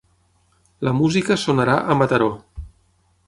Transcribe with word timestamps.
La 0.87 0.93
música 0.99 1.37
sonarà 1.43 1.77
a 1.95 1.99
Mataró 2.01 2.31